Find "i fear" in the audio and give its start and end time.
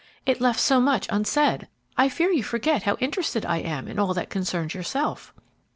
1.95-2.31